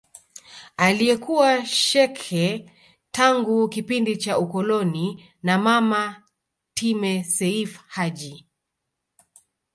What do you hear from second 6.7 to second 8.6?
Time Seif Haji